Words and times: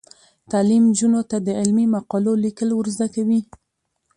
تعلیم 0.51 0.83
نجونو 0.89 1.21
ته 1.29 1.37
د 1.41 1.47
علمي 1.59 1.85
مقالو 1.95 2.33
لیکل 2.43 2.69
ور 2.73 2.87
زده 2.95 3.07
کوي. 3.15 3.41